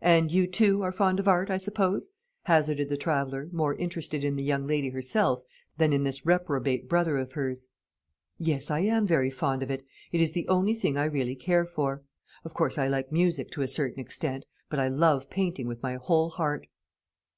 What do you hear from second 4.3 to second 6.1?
the young lady herself than in